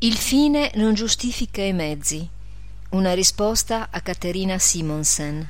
[0.00, 2.28] Il fine non giustifica i mezzi.
[2.90, 5.48] Una risposta a Caterina Simonsen.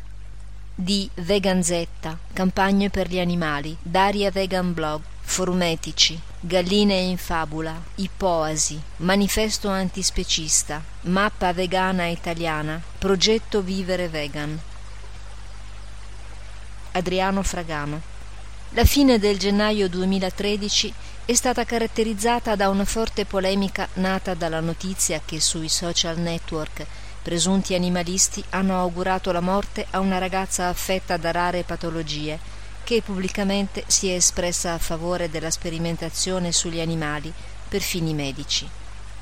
[0.72, 9.69] Di Veganzetta, Campagne per gli animali, Daria Vegan Blog, Formetici, Galline in fabula, Ipoasi, Manifesto
[9.69, 14.57] antispecista, Mappa vegana italiana, Progetto Vivere Vegan.
[16.93, 18.01] Adriano Fragano.
[18.71, 20.95] La fine del gennaio 2013
[21.27, 26.87] è stata caratterizzata da una forte polemica nata dalla notizia che sui social network
[27.21, 32.39] presunti animalisti hanno augurato la morte a una ragazza affetta da rare patologie
[32.84, 37.33] che pubblicamente si è espressa a favore della sperimentazione sugli animali
[37.69, 38.65] per fini medici.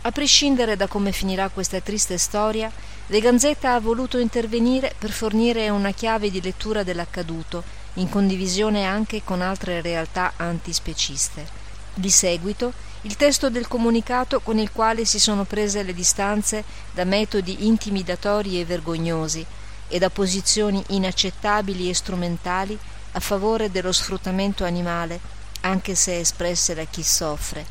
[0.02, 2.70] A prescindere da come finirà questa triste storia,
[3.06, 7.64] De Ganzetta ha voluto intervenire per fornire una chiave di lettura dell'accaduto,
[7.94, 11.63] in condivisione anche con altre realtà antispeciste.
[11.94, 12.72] Di seguito
[13.02, 18.58] il testo del comunicato con il quale si sono prese le distanze da metodi intimidatori
[18.58, 19.44] e vergognosi
[19.86, 22.76] e da posizioni inaccettabili e strumentali
[23.12, 25.20] a favore dello sfruttamento animale,
[25.60, 27.64] anche se espresse da chi soffre,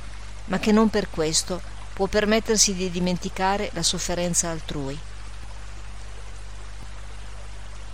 [0.45, 1.61] ma che non per questo
[1.93, 4.97] può permettersi di dimenticare la sofferenza altrui.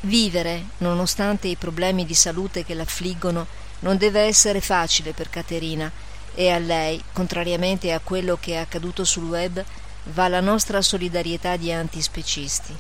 [0.02, 3.48] Vivere, nonostante i problemi di salute che l'affliggono,
[3.80, 5.92] non deve essere facile per Caterina,
[6.40, 9.62] e a lei, contrariamente a quello che è accaduto sul web,
[10.14, 12.74] va la nostra solidarietà di antispecisti.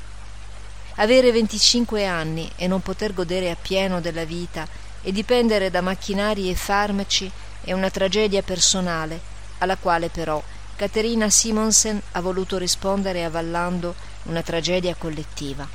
[0.95, 4.65] Avere 25 anni e non poter godere appieno della vita
[5.02, 9.19] e dipendere da macchinari e farmaci è una tragedia personale,
[9.57, 10.41] alla quale però
[10.77, 13.93] Caterina Simonsen ha voluto rispondere avvallando
[14.23, 15.67] una tragedia collettiva.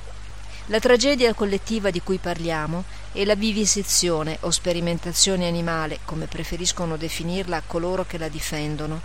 [0.69, 7.65] La tragedia collettiva di cui parliamo è la vivisezione o sperimentazione animale, come preferiscono definirla
[7.67, 9.03] coloro che la difendono.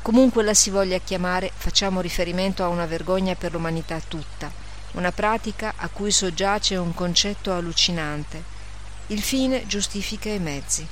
[0.00, 4.52] Comunque la si voglia chiamare, facciamo riferimento a una vergogna per l'umanità tutta,
[4.92, 8.40] una pratica a cui soggiace un concetto allucinante.
[9.08, 10.86] Il fine giustifica i mezzi.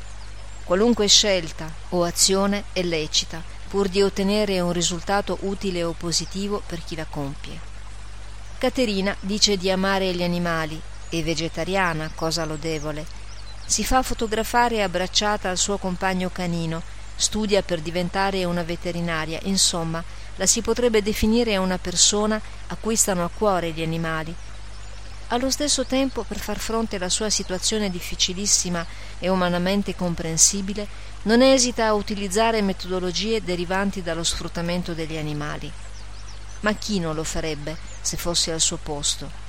[0.64, 6.82] Qualunque scelta o azione è lecita, pur di ottenere un risultato utile o positivo per
[6.84, 7.67] chi la compie.
[8.58, 13.06] Caterina dice di amare gli animali, è vegetariana, cosa lodevole.
[13.64, 16.82] Si fa fotografare abbracciata al suo compagno canino,
[17.14, 20.02] studia per diventare una veterinaria, insomma,
[20.34, 24.34] la si potrebbe definire una persona a cui stanno a cuore gli animali.
[25.28, 28.84] Allo stesso tempo, per far fronte alla sua situazione difficilissima
[29.20, 30.84] e umanamente comprensibile,
[31.22, 35.70] non esita a utilizzare metodologie derivanti dallo sfruttamento degli animali.
[36.60, 39.46] Ma chi non lo farebbe se fosse al suo posto?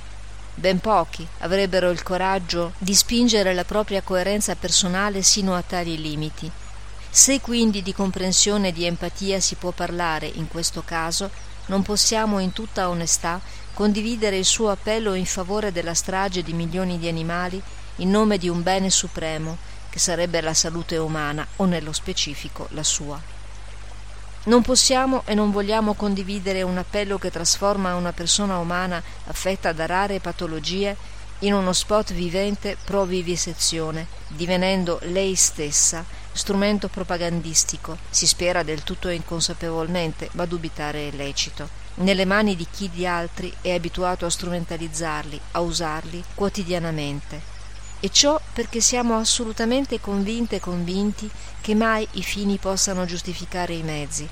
[0.54, 6.50] Ben pochi avrebbero il coraggio di spingere la propria coerenza personale sino a tali limiti.
[7.08, 11.30] Se quindi di comprensione e di empatia si può parlare in questo caso,
[11.66, 13.40] non possiamo in tutta onestà
[13.74, 17.60] condividere il suo appello in favore della strage di milioni di animali
[17.96, 19.56] in nome di un bene supremo,
[19.88, 23.20] che sarebbe la salute umana o nello specifico la sua.
[24.42, 29.84] Non possiamo e non vogliamo condividere un appello che trasforma una persona umana affetta da
[29.84, 30.96] rare patologie
[31.40, 39.08] in uno spot vivente pro vivisezione, divenendo lei stessa strumento propagandistico, si spera del tutto
[39.08, 45.40] inconsapevolmente, ma dubitare è lecito, nelle mani di chi di altri è abituato a strumentalizzarli,
[45.52, 47.59] a usarli quotidianamente.
[48.02, 51.30] E ciò perché siamo assolutamente convinte e convinti
[51.60, 54.26] che mai i fini possano giustificare i mezzi,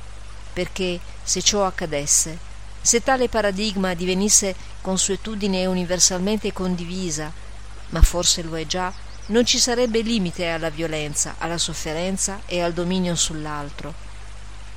[0.55, 2.39] perché se ciò accadesse,
[2.81, 7.31] se tale paradigma divenisse consuetudine universalmente condivisa,
[7.91, 8.91] ma forse lo è già,
[9.27, 14.07] non ci sarebbe limite alla violenza, alla sofferenza e al dominio sull'altro.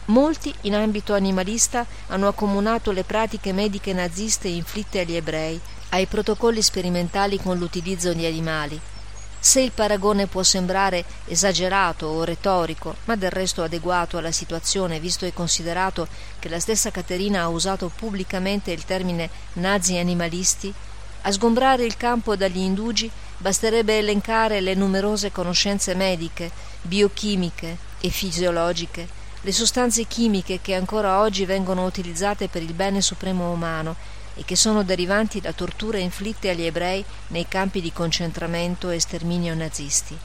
[0.06, 6.62] Molti in ambito animalista hanno accomunato le pratiche mediche naziste inflitte agli ebrei ai protocolli
[6.62, 8.80] sperimentali con l'utilizzo di animali.
[9.44, 15.26] Se il paragone può sembrare esagerato o retorico, ma del resto adeguato alla situazione, visto
[15.26, 16.08] e considerato
[16.38, 20.72] che la stessa Caterina ha usato pubblicamente il termine nazi animalisti,
[21.24, 26.52] a sgombrare il campo dagli indugi basterebbe elencare le numerose conoscenze mediche,
[26.84, 29.08] biochimiche e fisiologiche,
[29.42, 34.56] le sostanze chimiche che ancora oggi vengono utilizzate per il bene supremo umano e che
[34.56, 40.18] sono derivanti da torture inflitte agli ebrei nei campi di concentramento e sterminio nazisti,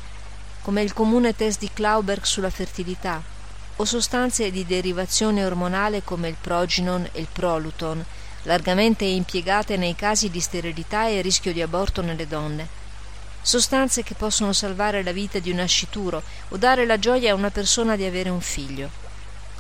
[0.63, 3.23] come il comune test di Klauberg sulla fertilità,
[3.77, 8.05] o sostanze di derivazione ormonale come il proginon e il proluton,
[8.45, 12.85] largamente impiegate nei casi di sterilità e rischio di aborto nelle donne.
[13.43, 17.51] Sostanze che possono salvare la vita di un nascituro o dare la gioia a una
[17.51, 19.05] persona di avere un figlio.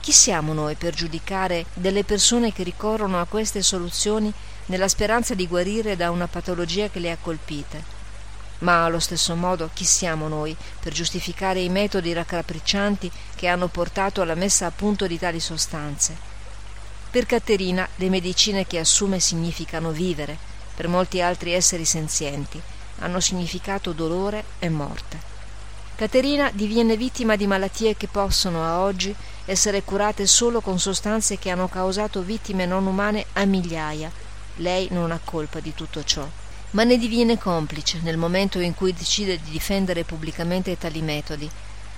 [0.06, 4.32] Chi siamo noi per giudicare delle persone che ricorrono a queste soluzioni
[4.67, 7.82] nella speranza di guarire da una patologia che le ha colpite?
[8.58, 14.23] Ma allo stesso modo chi siamo noi per giustificare i metodi raccapriccianti che hanno portato
[14.23, 16.17] alla messa a punto di tali sostanze?
[17.11, 20.38] Per Caterina le medicine che assume significano vivere,
[20.76, 22.62] per molti altri esseri senzienti
[23.00, 25.35] hanno significato dolore e morte.
[25.96, 29.14] Caterina diviene vittima di malattie che possono a oggi
[29.46, 34.10] essere curate solo con sostanze che hanno causato vittime non umane a migliaia.
[34.56, 36.28] Lei non ha colpa di tutto ciò
[36.70, 41.48] ma ne diviene complice nel momento in cui decide di difendere pubblicamente tali metodi.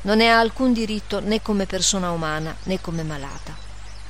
[0.02, 3.56] Non ne ha alcun diritto né come persona umana né come malata.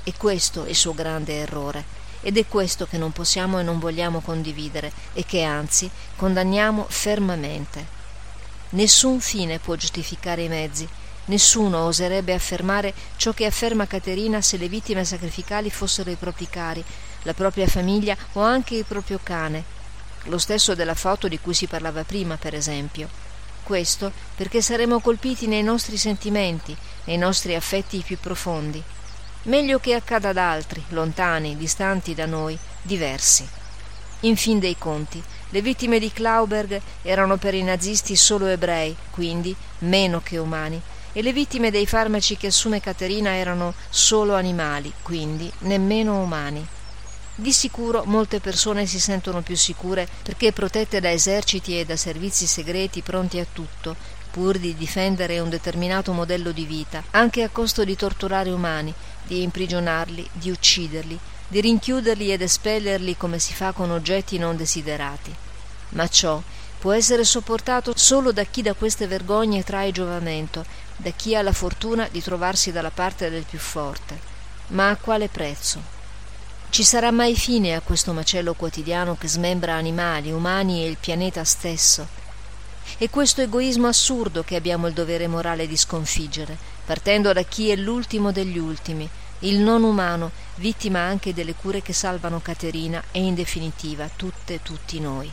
[0.04, 1.96] E questo è il suo grande errore.
[2.20, 7.96] Ed è questo che non possiamo e non vogliamo condividere e che anzi condanniamo fermamente.
[8.70, 10.86] Nessun fine può giustificare i mezzi.
[11.26, 16.84] Nessuno oserebbe affermare ciò che afferma Caterina se le vittime sacrificali fossero i propri cari,
[17.22, 19.76] la propria famiglia o anche il proprio cane,
[20.24, 23.08] lo stesso della foto di cui si parlava prima, per esempio.
[23.62, 28.82] Questo perché saremo colpiti nei nostri sentimenti, nei nostri affetti più profondi.
[29.44, 33.46] Meglio che accada ad altri, lontani, distanti da noi, diversi.
[34.20, 39.54] In fin dei conti, le vittime di Klauberg erano per i nazisti solo ebrei, quindi
[39.80, 40.80] meno che umani,
[41.12, 46.66] e le vittime dei farmaci che assume Caterina erano solo animali, quindi nemmeno umani.
[47.34, 52.46] Di sicuro molte persone si sentono più sicure perché protette da eserciti e da servizi
[52.46, 53.96] segreti pronti a tutto,
[54.30, 58.92] pur di difendere un determinato modello di vita, anche a costo di torturare umani,
[59.24, 61.18] di imprigionarli, di ucciderli,
[61.48, 65.34] di rinchiuderli ed espellerli come si fa con oggetti non desiderati.
[65.90, 66.40] Ma ciò
[66.78, 70.64] può essere sopportato solo da chi da queste vergogne trae giovamento,
[70.96, 74.20] da chi ha la fortuna di trovarsi dalla parte del più forte.
[74.68, 75.96] Ma a quale prezzo?
[76.70, 81.42] Ci sarà mai fine a questo macello quotidiano che smembra animali, umani e il pianeta
[81.42, 82.06] stesso?
[82.98, 87.76] È questo egoismo assurdo che abbiamo il dovere morale di sconfiggere, partendo da chi è
[87.76, 89.08] l'ultimo degli ultimi,
[89.40, 94.62] il non umano, vittima anche delle cure che salvano Caterina e in definitiva tutte e
[94.62, 95.30] tutti noi.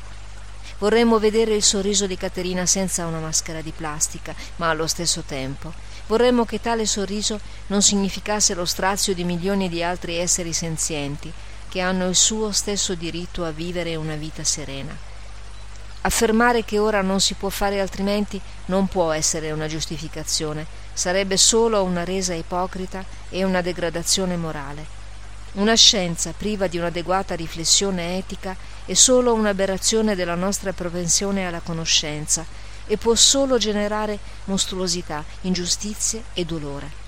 [0.77, 5.73] Vorremmo vedere il sorriso di Caterina senza una maschera di plastica, ma allo stesso tempo
[6.07, 11.31] vorremmo che tale sorriso non significasse lo strazio di milioni di altri esseri senzienti
[11.69, 14.95] che hanno il suo stesso diritto a vivere una vita serena.
[16.01, 21.83] Affermare che ora non si può fare altrimenti non può essere una giustificazione, sarebbe solo
[21.83, 25.03] una resa ipocrita e una degradazione morale.
[25.53, 28.55] Una scienza priva di un'adeguata riflessione etica
[28.85, 32.45] è solo un'aberrazione della nostra propensione alla conoscenza
[32.87, 37.03] e può solo generare mostruosità, ingiustizie e dolore.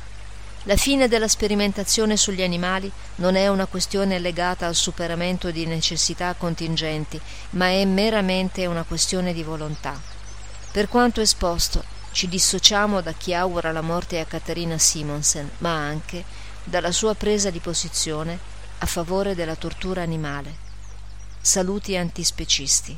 [0.63, 6.35] La fine della sperimentazione sugli animali non è una questione legata al superamento di necessità
[6.37, 7.19] contingenti,
[7.51, 9.97] ma è meramente una questione di volontà.
[10.71, 16.23] Per quanto esposto, ci dissociamo da chi augura la morte a Caterina Simonsen, ma anche
[16.63, 18.39] dalla sua presa di posizione
[18.79, 20.51] a favore della tortura animale.
[21.39, 22.97] Saluti antispecisti.